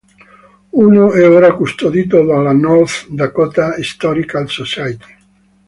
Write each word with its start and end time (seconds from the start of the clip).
Uno 0.85 1.11
è 1.13 1.29
ora 1.29 1.53
custodito 1.53 2.25
dalla 2.25 2.53
North 2.53 3.07
Dakota 3.09 3.75
Historical 3.75 4.49
Society. 4.49 5.15